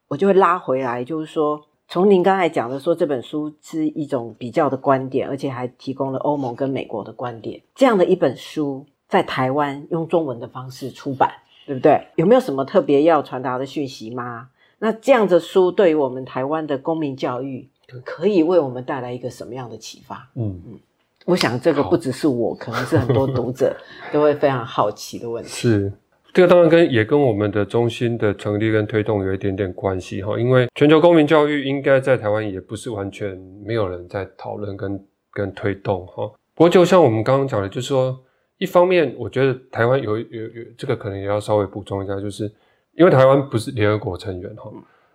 [0.07, 11.31] 我就会拉回来，就是说从您刚才讲的说这本书是一种比较的观点，而且还提供了欧盟跟美国的观点，这样的一本书在台湾用中文的方式出版，
[11.65, 12.05] 对不对？
[12.15, 14.49] 有没有什么特别要传达的讯息吗？
[14.79, 17.69] 那这样的书对于我们台湾的公民教育，
[18.05, 20.29] 可以为我们带来一个什么样的启发？
[20.35, 20.79] 嗯嗯，
[21.25, 23.75] 我想这个不只是我，可能是很多读者
[24.11, 25.49] 都会非常好奇的问题。
[25.49, 25.91] 是，
[26.33, 30.39] 这个当然跟也跟我们的中心的成立跟推动有一点点关系哈。
[30.39, 36.31] 因为全球公民教育应该在台湾也不是完全没有人在讨论跟跟推动哈。
[36.55, 38.17] 不过就像我们刚刚讲的，就是说，
[38.57, 42.51] 一方面我觉得台湾有有有这个可能也要稍微补充一下，就是。
[42.95, 44.69] 因为台湾不是联合国成员哈，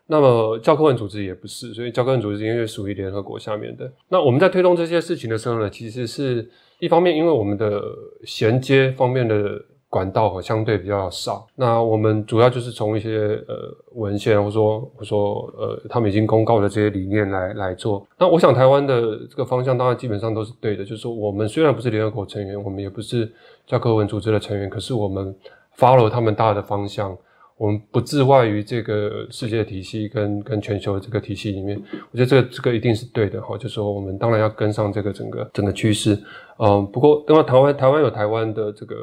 [0.07, 3.90] 那么教科文组织也不是，所以教科文组织因为属于联合国下面的。
[4.09, 6.47] 那我们在推动这些事情的时候呢，其实是
[6.79, 7.83] 一方面，因为我们的
[8.25, 11.47] 衔接方面的管道相对比较少。
[11.55, 18.07] 那我们主要就是从一些呃文献，或者说或说呃他们已经公告的这些理念来来做。
[18.19, 23.33] 那我想台湾的这个方向当然基本上都是对的，就是说我们虽然不是联合国成员，我们也不是
[23.67, 25.35] 教科文组织的成员，可是我们
[25.79, 27.17] follow 他们大的方向。
[27.57, 33.57] 我们不自外于这个世界体系跟跟全球这个体系里面，我觉得这个这个一定是对的哈。
[33.57, 36.19] 就说我们当然要跟上这个整个整个趋势，
[36.59, 38.97] 嗯，不过因为台湾台湾有台湾的这个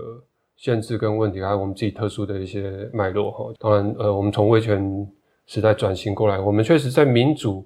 [0.57, 3.53] 限制跟问题，还有我们自己特殊的一些脉络哈。
[3.57, 5.07] 当然，呃，我们从威权
[5.47, 7.65] 时代转型过来，我们确实在民主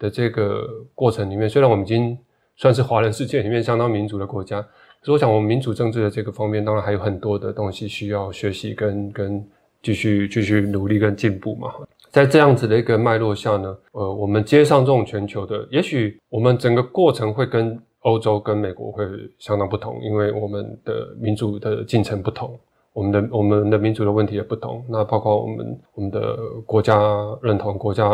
[0.00, 0.66] 的这个
[0.96, 2.18] 过程里面，虽然我们已经
[2.56, 9.46] 算是华人世界里面相当民主的国家，可是我想我们民主政治的这个方面，当然还有很多的东西需要学习跟跟。
[9.84, 11.70] 继续继续努力跟进步嘛，
[12.10, 19.04] 在这样子的一个脉络下呢，呃，我们接上这种全球的，也许我们整个过程会跟欧洲跟美国会
[19.38, 22.58] 相当不同，因为我们的民主的进程不同，
[22.94, 26.98] 我们的我们的民主的问题也不同，那包括我们我们的国家
[27.42, 28.08] 认同、国家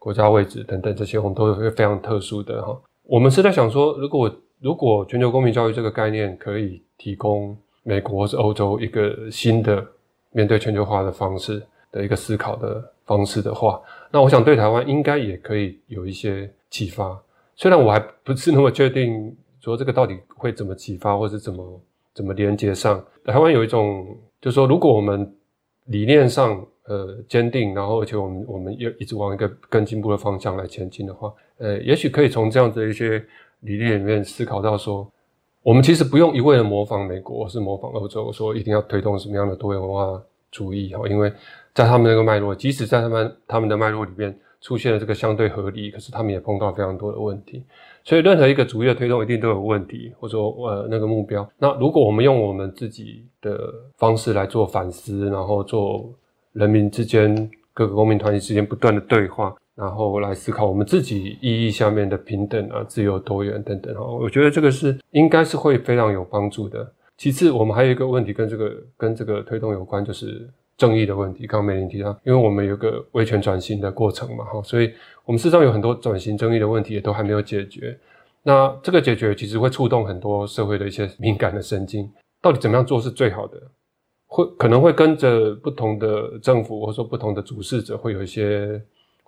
[0.00, 2.76] 国家位置等等这些，我们都会非常特殊的哈。
[3.04, 9.86] 我们是在想说，如果如果全球公民教育这个概念可以提供美国或是欧洲一个新的。
[10.32, 17.20] 面对全球化的方式的一个思考的方式的话，那我想对台湾应该也可以有一些启发。
[17.54, 21.80] 虽然我还不是那么确定说这个到底会怎么启发，或是怎么
[22.14, 23.04] 怎么连接上。
[23.24, 24.06] 台湾有一种，
[24.40, 25.30] 就是说，如果我们
[25.84, 33.22] 理念上呃坚定，然后而且我们我们又一直往一个更进步的方向来前进的话，呃，也许可以从这样子的一些
[33.60, 35.06] 理念里面思考到说。
[35.62, 40.20] 我们其实不用一味的模仿美国，是模仿欧洲，说一定要推动什么样的多元文化
[40.50, 41.32] 主义哈，因为
[41.72, 47.62] 在他们那个脉络，即使在他们他们的脉络里面出现了这个相对合理，可是他们也碰到非常多的问题。
[48.04, 51.48] 所以任何一个主义的推动一定都有问题，或者说呃那个目标。
[51.58, 56.12] 那如果我们用我们自己的方式来做反思，然后做
[56.52, 59.54] 人民之间各个公民团体之间不断的对话。
[59.74, 66.92] 然后来思考我们自己意义下面的平等啊、自由、多元等等哈，我觉得这个是应该是会非常有帮助的。
[67.16, 71.46] 其次，我们还有一个问题跟这个跟这个推动有关，就是正义的问题。
[71.46, 74.92] 刚刚美玲提到，因为我们有个威权转型的过程嘛，哈，所以
[75.24, 77.96] 我们事实上有很多转型正义的问题也都还没有解决。
[78.42, 83.56] 那这个解决其实会触动很多社会的一些敏感的神经，到底怎么样做是最好的？
[84.26, 88.82] 会可能会跟着不同的政府或者说不同的主事者会有一些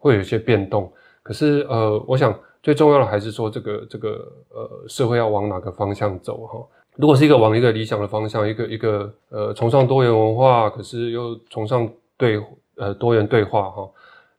[0.04, 0.92] 会有一些变动。
[1.22, 6.60] 可是呃，我想最重要的还是说这个这个呃社会要往哪个方向走哈。
[6.96, 12.38] 如果是一个往一个理想的方向，一个一个呃崇尚多元文化，可是又崇尚对
[12.76, 13.90] 呃多元对话哈，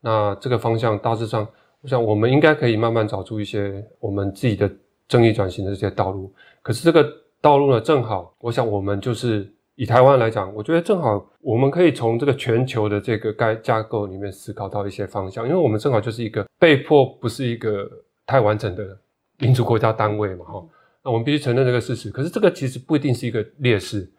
[0.02, 1.48] 那这个方向大致上，
[1.82, 4.72] 我想我们应该可以慢慢找出一些我们自己的
[5.08, 6.32] 正义转型的这些道路。
[6.62, 7.06] 可是这个
[7.42, 17.90] 道路呢，正好我想我们就是以台湾来讲，我觉得正好我们可以从这个全球的这个该架构里面思考到一些方向，因为我们正好就是一个被迫不是一个
[18.26, 18.98] 太完整的
[19.38, 20.66] 民族国家单位嘛哈。
[21.04, 24.10] 那我们必须承认这个事实，可是这个其实不一定是一个劣势。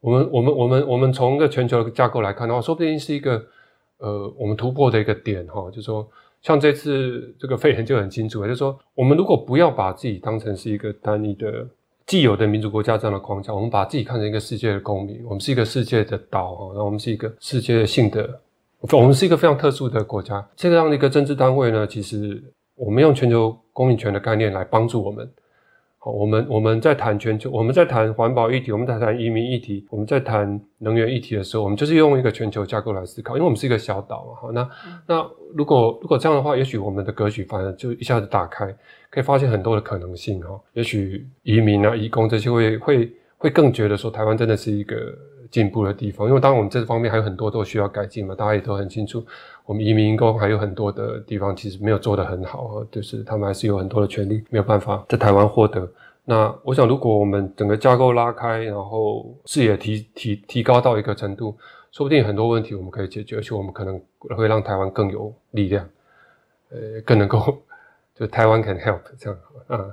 [0.00, 3.42] 我们、我们、我们、我们从一个全球的架构来看的话，说不定是一个
[3.96, 5.70] 呃，我们突破的一个点哈。
[5.70, 6.06] 就说，
[6.42, 11.66] 像这次这个肺炎就很清楚，就是说，我们如果不要把自己当成是一个单一的
[12.06, 18.40] 既有的民主国家这样的框架，我们把自己看成一个世界的公民，我们是一个世界的岛然后我们是一个世界性的，
[18.92, 20.46] 我们是一个非常特殊的国家。
[20.54, 22.42] 这样的一个政治单位呢，其实
[22.74, 25.28] 我们用全球公民权的概念来帮助我们。
[26.04, 34.34] 我们我们在谈全球，我们在谈环保议题，我们在谈移民议题，我们在谈能源议题的时候，我们就是用一个全球架构来思考，因为我们是一个小岛嘛。
[34.40, 34.68] 好，那
[35.06, 38.66] 那如果如果这样的话，也许我们的格局反而就一下子打开，
[39.10, 40.60] 可以发现很多的可能性哈。
[40.74, 44.96] 也许移民啊、移工这些会会会更觉得说，台湾真的是一个。
[45.54, 49.24] 进步的地方，因为当然我们这方面还有很多都需要改进嘛，大家也都很清楚。
[49.64, 55.88] 我们移民工还有很多的地方其实没有做得很好，就是他们还是有很多的权利没有办法在台湾获得。
[56.24, 61.56] 那我想，如果我们整个架构拉开，然后视野提提提高到一个程度，
[61.92, 64.00] 说不定很多问题我们可以解决，而且我们可能
[64.36, 65.88] 会让台湾更有力量，
[66.70, 67.62] 呃，更能够
[68.18, 69.38] 就台湾 can help 这样
[69.68, 69.86] 啊。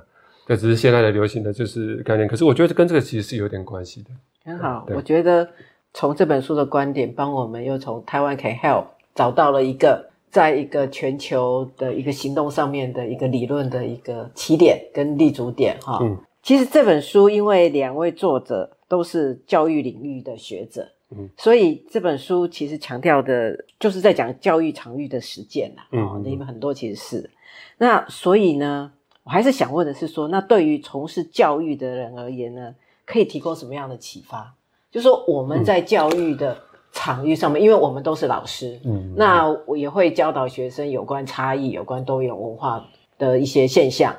[0.44, 4.10] 这只是现在的流行的就是概念，可是我觉得跟这个其实是有点关系的。
[4.44, 5.48] 很好，我觉得
[5.94, 15.98] 从这本书的观点，帮我们又从台湾 can help 找到了一个，在一个全球的一个行动上面的一个理论的一个起点跟立足点哈。
[16.02, 25.86] 嗯，其实这本书因为两位作者都是教育领域的学者，嗯，所以这本书其实强调的就是在讲教育场域的实践啦。
[25.92, 27.30] 嗯，里面很多其实是
[27.78, 28.90] 那，所以呢，
[29.22, 32.74] 我还是想问的是说，那对于从事教育的人而言呢？
[33.12, 34.54] 可以提供什么样的启发？
[34.90, 36.56] 就是说我们在教育的
[36.92, 42.82] 场域上面，因为我们都是老师，嗯，那我也会教导学生有关差异、有关多元文化
[43.18, 44.14] 的一些现象。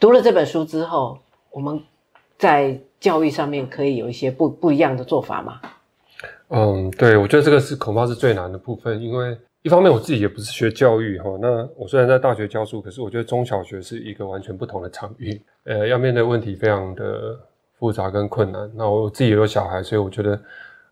[0.00, 1.18] 读了这本书之后，
[1.50, 1.78] 我们
[2.36, 5.60] 在教育上面可以有一些不不一样的做法吗？
[6.48, 17.38] 嗯，对，我觉得这个是恐怕是最难的部分，因为一方面我自己也不是学教育哈，那我虽然在大学教书，可是我觉得中小学是一个完全不同的场域，呃，要面对问题非常的。
[17.78, 20.40] 复杂跟困难，那我自己也有小孩，所以我觉得，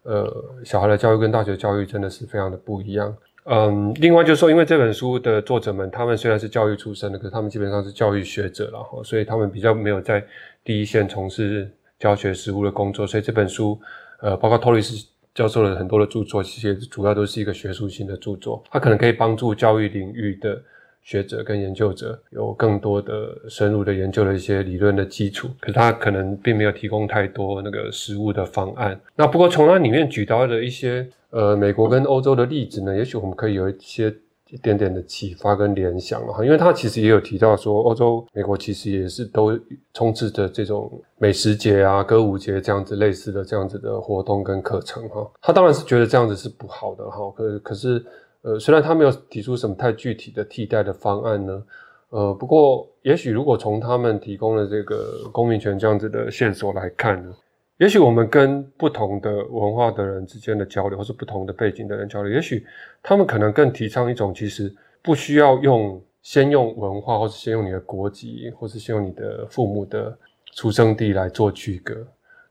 [0.05, 3.17] 呃，小孩的教育跟大学教育真的是非常的不一样。
[3.45, 10.25] 嗯，另外就是说，因为这本书的作者们，他们虽然是教育出身的，可是他们基本上是教育学者然后，所以他们比较没有在
[10.65, 13.79] 第一线从事教学实务的工作，所以这本书，
[14.21, 20.63] 呃，包括托里斯教授的很多的著作，其实主要都是一个学术性的著作，它可能可以帮助教育领域的。
[21.07, 29.01] 学者跟研究者有更多的深入的研究的一些理论的基础，可是他可能并没有提供太多那个实物的方案。
[29.15, 34.13] 那不过从他里面举到的一些呃美国跟欧洲的例子呢，也许我们可以有一些
[34.51, 36.45] 一点点的启发跟联想了哈。
[36.45, 39.57] 因为他其实也有提到说，欧洲、美国其实也是都
[39.95, 45.25] 充斥着这种美食节啊、歌舞节这样子类似的这样子的活动跟课程哈。
[45.41, 48.05] 他当然是觉得这样子是不好的哈，可可是。
[48.47, 51.65] 呃，虽然他没有提出什么太具体的替代的方案呢，
[52.11, 57.35] 呃，不过也许如果从他们提供的这个公民权这样子的线索来看呢，
[57.79, 62.65] 也许我们跟不同的文化的人之间的交流，或是不同的背景的人交流，也许
[63.03, 70.17] 他们可能更提倡一种其实不需要用先用文化，或是先用你的国籍，或是先用你的父母的
[70.55, 71.97] 出生地来做区隔。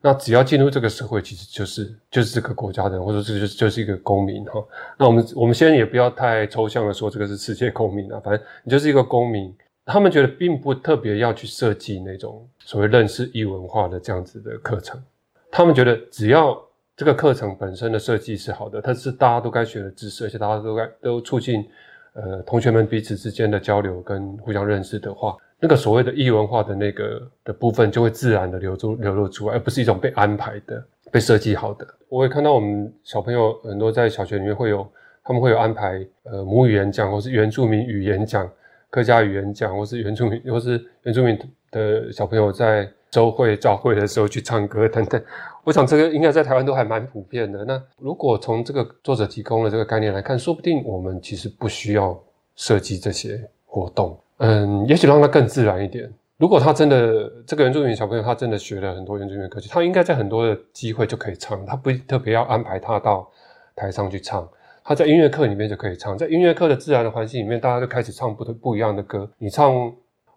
[0.06, 4.64] 那只要进入这个社会，其实就是就是这个国家的人，或者这就是就是一个公民哈。
[5.00, 9.52] 那我们我们先也不要太抽象的说这个是世界公民啊，反正你就是一个公民。
[9.84, 15.02] 他们觉得并不特别要去设计那种所谓认识异文化的这样子的课程。
[15.50, 16.56] 他们觉得只要
[16.96, 21.68] 这个课程本身的设计是好的，它是大家都该学的知识，而且大家都该都促进
[22.14, 25.36] 呃同学们彼此之间的交流跟互相认识的话。
[25.66, 31.88] 那个所谓的异文化的那个的部分，就会自然的流出流露出来，而不是一种被安排的、被设计好的。
[32.08, 34.88] 我也看到我们小朋友很多在小学里面会有，
[35.24, 38.48] 他们会有安排呃母语言讲，或是原住民语言讲、
[38.92, 41.36] 客家语言讲，或是原住民或是原住民
[41.72, 45.20] 的小朋友在周会、早会的时候去唱歌等等。
[45.64, 47.66] 我想这个应该在台湾都还蛮普遍的。
[47.66, 52.16] 那如果从这个作者提供的这个概念来看，说不定我们其实不需要
[52.56, 56.12] 设计这些活动，嗯，也许让他更自然一点。
[56.38, 63.26] 如果他真的这个原住民小朋友，他真的学了很多原住民歌曲，他应该在很多的机会就可以唱，他不特别要安排他到
[63.74, 64.46] 台上去唱，
[64.84, 69.30] 他在音乐课里面就可以唱，在音乐课的自然的环境里面，大家就开始唱不不一样的歌。
[69.38, 69.74] 你唱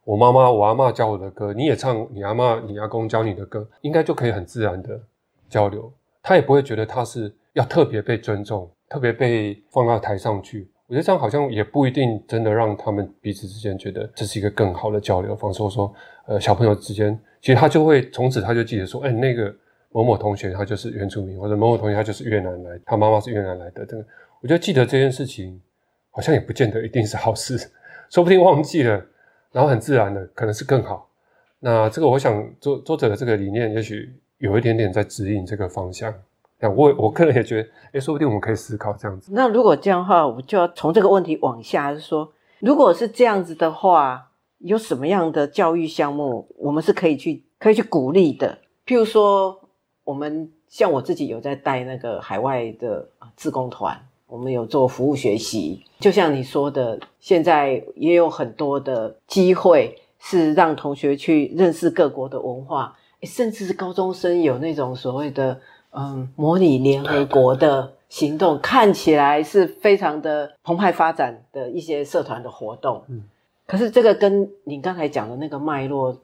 [0.05, 5.01] 我妈妈、我阿妈教我的歌，你也唱你阿妈、你阿公教你的歌，应该就可以很自然的
[5.49, 5.93] 交流。
[6.23, 10.71] 他也不会觉得他是要特别被尊重，特别被放到台上去。
[10.89, 15.63] 我觉得这样好像也不一定真的让他们彼此之间觉得这是一个更好的交流方式。
[15.63, 15.95] 或说，
[16.27, 19.55] 呃，小朋友之间，其实他就会从此他就记得说，哎，那个
[19.91, 23.85] 某某同学他就是原住民，或者某某同学他就是越南来，他妈妈是越南来的。
[23.85, 24.07] 这个，
[24.41, 25.61] 我觉得记得这件事情，
[26.11, 27.59] 好像也不见得一定是好事，
[28.09, 29.05] 说不定忘记了，
[29.53, 31.11] 然后很自然的可能是更好。
[31.61, 36.15] 那这个，我想作作者的这个理念，也许有一点点在指引这个方向。
[36.67, 39.31] 我 我个人也觉得，哎，说不定我们可以思考这样子。
[39.33, 48.59] 那如果这样的话，我就要从这个问题往下，说，如果是这样子的话，有什么样的教育项目，我们是可以去可以去鼓励的？
[48.85, 49.61] 譬如说，
[50.03, 53.97] 我们像我自己有在带那个海外的自工团，
[54.27, 55.85] 我们有做服务学习。
[56.01, 65.61] 就像你说的，现在也有很多的机会是让同学去认识各国的文化，甚至是高中生有那种所谓的。
[65.91, 73.23] 嗯，模拟联合国的行动看起来是非常的澎湃发展的一些社团的活动，嗯，
[73.67, 76.17] 可是这个跟你刚才讲的那个脉络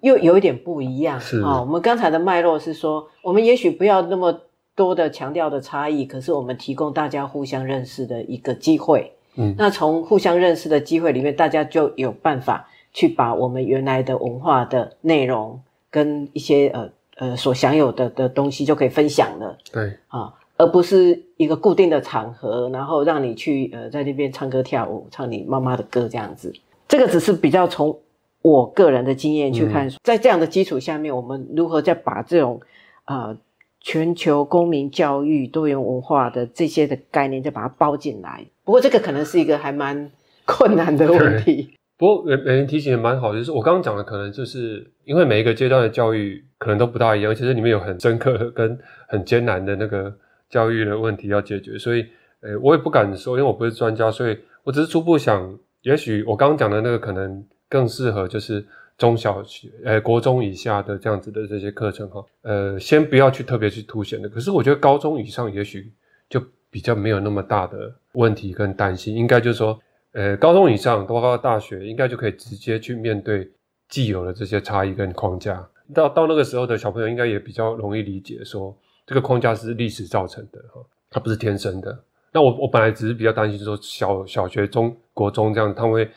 [0.00, 1.60] 又有一点不一样啊。
[1.60, 4.40] 我们刚才的脉络是说，我们也许不要那么
[4.74, 15.60] 多的强调的差异，可是我们提供大家互相认识的一个机会，嗯，那从互相认识的机会里面，大家就有办法去把我们原来的文化的内容
[15.90, 16.90] 跟一些呃。
[17.18, 26.52] 呃，所享有的的东西就可以分享了，对啊，而不是一个固定的场合，然后让你去呃在那边唱歌跳舞，唱你妈妈的歌这样子。
[26.86, 27.98] 这个只是比较从
[28.40, 32.60] 我个人的经验去看，在这样的基础下面，我们如何再把这种
[33.04, 33.36] 啊
[33.80, 38.46] 全球公民教育、多元文化的这些的概念，再把它包进来。
[38.62, 40.10] 不过这个可能是一个还蛮
[40.46, 41.74] 困难的问题。
[41.98, 48.78] 不过每每人提醒也蛮好，就是我刚刚讲的，可能就是因为每一个阶段的教育可能都不大一样，而且里面有很深刻跟
[49.08, 50.16] 很艰难的那个
[50.48, 52.06] 教育的问题要解决，所以，
[52.40, 58.64] 呃，我也不敢说，因为我不是专家，所以我只是初步想，也许我刚刚讲的那个可能更适合就是
[58.96, 65.92] 中小学，呃，国中以下的这样子的这些课程哈，呃，先不要去特别去凸显的，可是我觉得高中以上也许
[66.30, 66.40] 就
[66.70, 69.76] 比较没有那么大的问题跟担心，应该就是说。
[70.12, 73.48] 呃，高中以上，包括大学，应该就可以直接去面对
[73.88, 75.66] 既有的这些差异跟框架。
[75.94, 80.80] 到到那个时候的小朋友，应该也比较容易理解，说这个框架是历史造成的，哈，
[81.10, 81.98] 它不是天生的。
[82.32, 86.10] 那我我本来只是比较担心，说小小学、中国中这样，他们会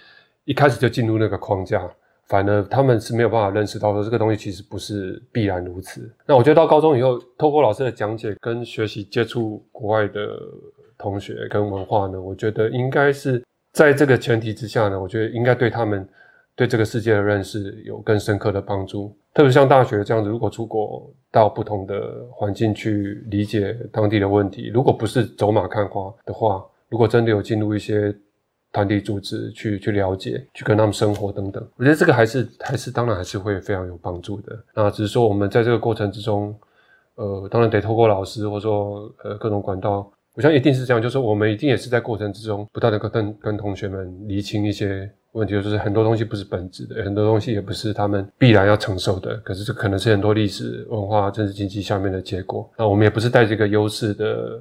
[0.46, 1.90] 一开始就进入那个框架，
[2.28, 6.10] 反而他们是没有办法认识到说这个东西其实不是必然如此。
[6.26, 10.38] 那我觉得到高中以后，透过老师的讲解跟学习，接触国外的
[10.98, 13.44] 同学跟文化呢，我觉得应该是。
[13.72, 16.08] 在这个前提之下呢，我觉得应该对他们
[16.56, 19.16] 对这个世界的认识有更深刻的帮助。
[19.34, 28.14] 特别像大学这样子，如果出国到不同的环境去理解当地的问题，如果不是走马看花的话，如果真的有进入一些
[28.74, 34.62] 团体组织去去了解、去跟他们生活等等，我觉得这个还是还是当然还是会非常有帮助的。
[34.76, 36.54] 那只是说我们在这个过程之中，
[37.16, 40.12] 呃，当然得透过老师或者说呃各种管道。
[40.42, 52.68] 我想一定是这样，就是我们一定也是在过程之中不断的跟跟同学们厘清一些问题，就是很多东西不是本质的，很多东西也不是他们必然要承受的，可是这可能是很多历史文化、政治经济下面的结果。
[52.76, 54.60] 那我们也不是带这个优势的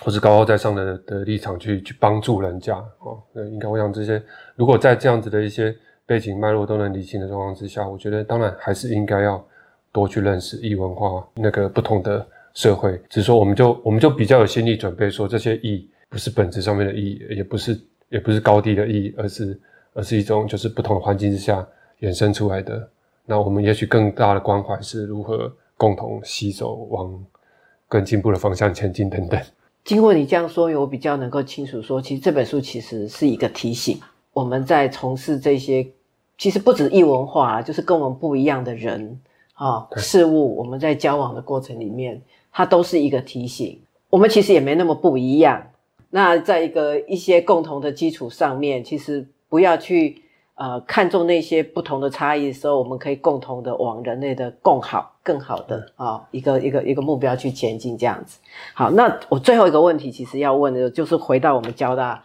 [0.00, 3.20] 或是高高在上的的立场去去帮助人家哦。
[3.34, 4.22] 那应该我想这些，
[4.56, 5.76] 如果在这样子的一些
[6.06, 9.46] 背景脉络都能理清的状况之下，我觉得当然还是应该要
[9.92, 12.26] 多去认识异文化那个不同的。
[12.54, 19.60] 社会只是说，我们就我们就比较有心理准备，说这些义不是本质上面的义，也不是也不是高低的义，而是
[19.92, 21.66] 而是一种就是不同的环境之下
[22.00, 22.88] 衍生出来的。
[23.24, 27.24] 那我们也许更大的关怀是如何共同携手往
[27.86, 29.40] 更进步的方向前进等等。
[29.84, 34.00] 经过你这样说，我比较能够清楚说，其实这本书其实是一个提醒，
[34.32, 35.86] 我们在从事这些
[36.36, 39.20] 其实不止异文化，就是跟我们不一样的人
[39.54, 42.20] 啊事物，我们在交往的过程里面。
[42.58, 43.80] 它都是一个提醒，
[44.10, 45.62] 我们其实也没那么不一样。
[46.10, 50.24] 那在一个一些共同的基础上面，其实不要去
[50.56, 58.40] 呃看重那些不同的差异的时候，我们可以共同的往人类的共好、更好的啊一个一个一个目标去前进，这样子。
[58.74, 62.24] 好，那我最后一个问题，其实要问的就是回到我们交大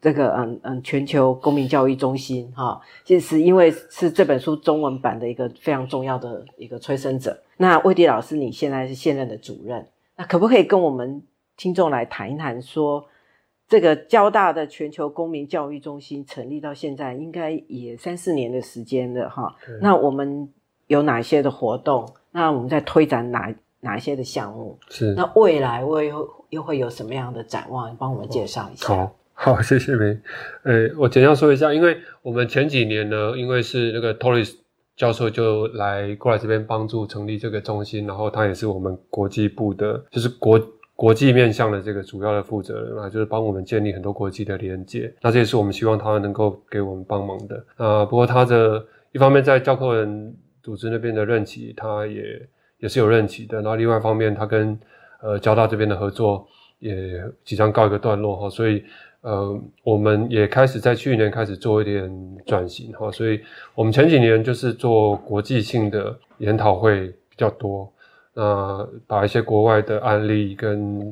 [0.00, 7.36] 这这个嗯嗯全球公民教育中心哈，其实因为是这本书中文版的一个非常重要的一个催生者。
[7.56, 9.86] 那魏迪老师，你现在是现任的主任，
[10.16, 11.22] 那可不可以跟我们
[11.56, 13.04] 听众来谈一谈，说
[13.66, 19.56] 这个交大的全球公民教育中心成立到现在，应该也三四年的时间了哈？
[19.80, 20.52] 那我们
[20.86, 22.06] 有哪些的活动？
[22.30, 24.78] 那我们在推展哪哪一些的项目？
[24.90, 27.96] 是那未来会又又会有什么样的展望？
[27.96, 28.88] 帮我们介绍一下。
[28.88, 30.18] 好， 好，谢谢梅。
[30.62, 34.54] 呃，我简要说一下，因为我们前几年呢，因为是那个 Torres。
[34.96, 45.12] 教授就来过来这边帮助成立这个中心，然后他也是我们国际部的，就是国国际面向的这个主要的负责人啊，就是帮我们建立很多国际的连接。
[45.20, 48.04] 那这也是我们希望他能够给我们帮忙的啊。
[48.04, 50.32] 不过他的一方面在教科文
[50.62, 53.56] 组织那边的任期，他也也是有任期的。
[53.56, 54.78] 然后另外一方面，他跟
[55.20, 56.46] 呃交大这边的合作
[56.78, 58.84] 也即将告一个段落哈，所以。
[59.24, 63.40] 呃，我们也开始在去年开始做一点转型哈，所以
[63.74, 67.90] 我们前几年就是做国际性的研讨会比较多，
[68.34, 71.10] 那把一些国外的案例跟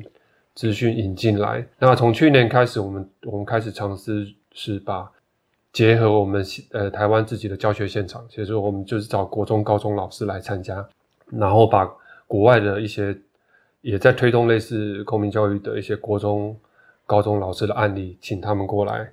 [0.53, 1.65] 资讯引进来。
[1.79, 5.09] 那从去年开始，我们我们开始尝试是把
[5.71, 10.87] 结合我们呃台湾自己的教学现场，其实我们就是找国中、高中老师来参加，
[11.31, 11.91] 然后把
[12.27, 13.17] 国外的一些
[13.81, 16.55] 也在推动类似公民教育的一些国中。
[17.05, 19.09] 高中老师的案例，请他们过来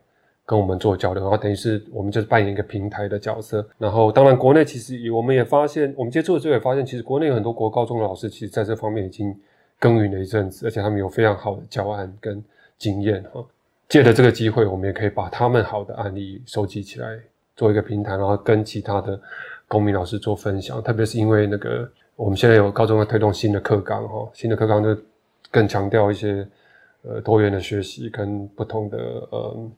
[0.47, 3.65] 跟我们做交流，然后等于是我们就是扮演一个平台的角色。
[3.79, 9.33] 然后，当然国内其实我们也发现，我们接触的时候也发现，其实国内有很多国高中的老师，其实在这方面已经
[9.79, 12.43] 耕耘了一阵子，而且他们有非常好的教案跟
[12.79, 13.45] 经验哈。
[13.89, 17.19] 借着这个机会，我们也可以把他们好的案例收集起来，
[17.55, 19.21] 做一个平台，然后跟其他的
[19.69, 20.83] 公民老师做分享。
[20.83, 24.97] 特别是因为那个我们现在有高中要推动新的课纲哈，新的课纲就
[25.51, 26.47] 更强调一些。
[27.03, 28.99] 呃，多元的学习跟不同的
[29.31, 29.71] 呃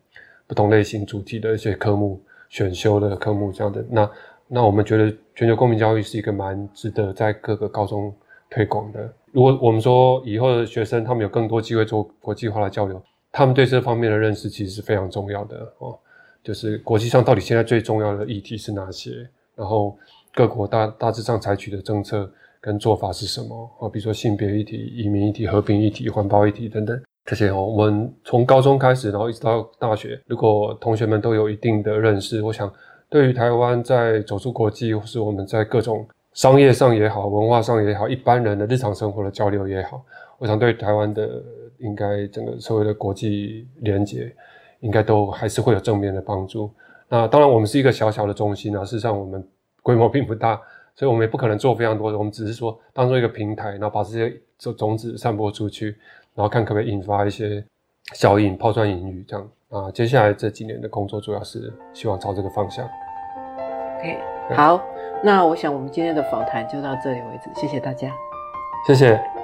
[0.46, 4.10] 不同类型主题的一些科目选修的科目这样的，那
[4.48, 8.12] 那我们觉得全球公民教育是一个蛮值得在各个高中
[8.50, 9.12] 推广的。
[9.30, 13.00] 如果我们说以后的学生他们有更多机会做国际化的交流，
[13.30, 15.98] 他们对这方面的认识其实是非常重要的哦。
[16.42, 19.26] 就是国际上到底现在最重要的议题是哪些？
[19.54, 19.96] 然后
[20.34, 23.70] 各国大大致上采取的政策跟做法是什么？
[23.80, 27.00] 啊，比如说性别议题、移民议题、和平议题、环保议题等等。
[27.24, 32.70] 这些哦，我们从高中开始，然后一直到大学，如果同学们都有一定的认识，我想
[33.08, 40.02] 对于台湾在走出国际，或是我们在各种商业上也好、文化上也好、一般人的日常生活的交流也好，
[40.38, 41.42] 我想对台湾的
[41.78, 44.34] 应该整个社会的国际连接，
[44.80, 46.70] 应该都还是会有正面的帮助。
[47.08, 49.46] 那当然，我们是一个小小的中心啊，事实上我们
[49.80, 50.60] 规模并不大，
[50.96, 55.96] 所以我们也不可能做非常多的，我们只是说当做一个平台，然后把这些种种子散播出去。
[56.34, 57.64] 然后看可不可以引发一些
[58.14, 59.90] 效应，抛砖引玉这样啊。
[59.90, 62.84] 接下来这几年的工作主要是希望朝这个方向。
[63.98, 64.18] OK，
[64.54, 64.82] 好，
[65.22, 68.12] 那我想我们今天的访谈就到这里为止，谢谢大家，
[68.86, 69.41] 谢谢。